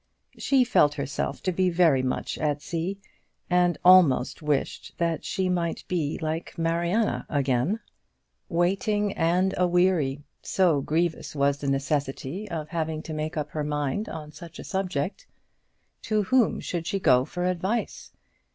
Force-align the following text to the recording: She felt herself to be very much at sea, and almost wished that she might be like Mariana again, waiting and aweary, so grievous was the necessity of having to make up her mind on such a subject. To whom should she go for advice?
She 0.35 0.63
felt 0.63 0.95
herself 0.95 1.43
to 1.43 1.51
be 1.51 1.69
very 1.69 2.01
much 2.01 2.39
at 2.39 2.63
sea, 2.63 2.97
and 3.51 3.77
almost 3.85 4.41
wished 4.41 4.95
that 4.97 5.23
she 5.23 5.47
might 5.47 5.83
be 5.87 6.17
like 6.23 6.57
Mariana 6.57 7.27
again, 7.29 7.79
waiting 8.49 9.13
and 9.13 9.53
aweary, 9.59 10.23
so 10.41 10.81
grievous 10.81 11.35
was 11.35 11.59
the 11.59 11.69
necessity 11.69 12.49
of 12.49 12.69
having 12.69 13.03
to 13.03 13.13
make 13.13 13.37
up 13.37 13.51
her 13.51 13.63
mind 13.63 14.09
on 14.09 14.31
such 14.31 14.57
a 14.57 14.63
subject. 14.63 15.27
To 16.01 16.23
whom 16.23 16.59
should 16.61 16.87
she 16.87 16.99
go 16.99 17.23
for 17.23 17.45
advice? 17.45 18.11